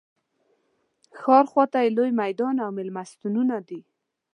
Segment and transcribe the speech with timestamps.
[1.19, 3.81] ښار خواته یې لوی میدان او مېلمستونونه دي.